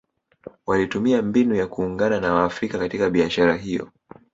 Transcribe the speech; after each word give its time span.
Walitumia 0.67 1.21
mbinu 1.21 1.55
ya 1.55 1.67
kuungana 1.67 2.19
na 2.19 2.33
waafrika 2.33 2.79
katika 2.79 3.09
biashara 3.09 3.57
hiyo 3.57 3.91